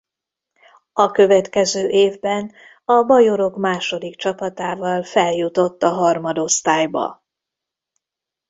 A 0.93 1.11
következő 1.11 1.87
évben 1.89 2.51
a 2.85 3.01
bajorok 3.03 3.57
második 3.57 4.15
csapatával 4.15 5.03
feljutott 5.03 5.83
a 5.83 5.89
harmadosztályba. 5.89 7.23